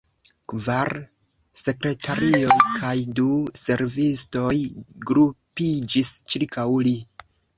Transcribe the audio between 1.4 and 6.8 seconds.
sekretarioj kaj du servistoj grupiĝis ĉirkaŭ